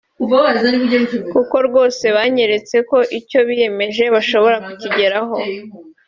[1.33, 5.35] kuko rwose banyeretse ko icyo biyemeje bashobora kukigeraho